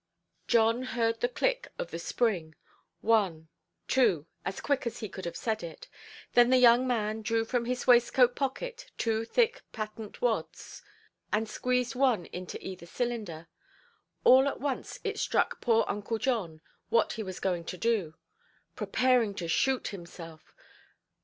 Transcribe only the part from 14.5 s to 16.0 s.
once it struck poor